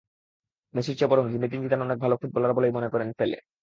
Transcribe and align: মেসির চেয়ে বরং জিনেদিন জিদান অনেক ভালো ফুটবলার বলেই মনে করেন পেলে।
মেসির 0.73 0.95
চেয়ে 0.97 1.11
বরং 1.11 1.25
জিনেদিন 1.31 1.59
জিদান 1.61 1.81
অনেক 1.81 1.97
ভালো 1.99 2.15
ফুটবলার 2.21 2.51
বলেই 2.53 2.71
মনে 2.71 2.89
করেন 2.89 3.09
পেলে। 3.19 3.37